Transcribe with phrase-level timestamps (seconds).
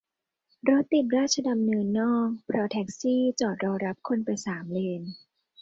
[0.69, 5.01] รถติดราชดำเนินนอก เพราะแท็กซี่จอดรอรับคนไปสามเลน!